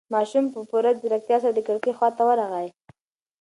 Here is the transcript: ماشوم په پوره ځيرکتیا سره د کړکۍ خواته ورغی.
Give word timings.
ماشوم 0.13 0.45
په 0.53 0.59
پوره 0.69 0.91
ځيرکتیا 0.99 1.37
سره 1.43 1.53
د 1.55 1.59
کړکۍ 1.67 1.91
خواته 1.97 2.23
ورغی. 2.27 2.67